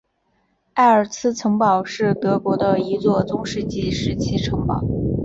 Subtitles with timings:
[0.73, 4.81] 埃尔茨城堡是德国的一座中世纪时期城堡。